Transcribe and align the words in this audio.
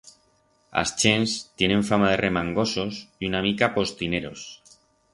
As 0.81 0.89
chents 1.01 1.31
tienen 1.61 1.85
fama 1.89 2.07
de 2.11 2.17
remangosos 2.23 2.93
y 3.19 3.23
una 3.33 3.43
miqueta 3.45 3.73
postineros. 3.75 4.41